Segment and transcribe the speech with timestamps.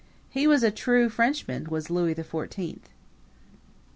[0.31, 2.89] He was a true Frenchman was Louis the Fourteenth.